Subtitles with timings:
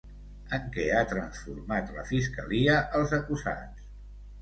[0.57, 3.91] En què ha transformat la fiscalia als acusats?